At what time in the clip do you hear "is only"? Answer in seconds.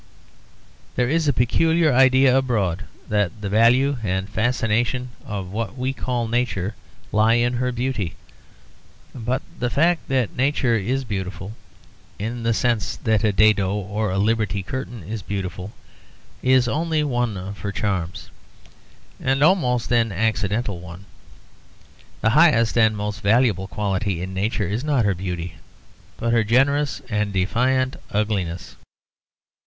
16.41-17.03